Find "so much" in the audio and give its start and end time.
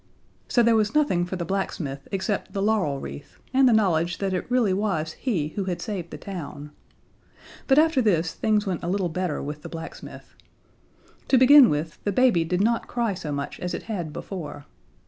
13.13-13.59